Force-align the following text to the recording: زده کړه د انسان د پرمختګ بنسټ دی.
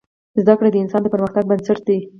زده 0.41 0.53
کړه 0.57 0.69
د 0.71 0.75
انسان 0.83 1.01
د 1.03 1.07
پرمختګ 1.13 1.43
بنسټ 1.47 1.79
دی. 1.87 1.99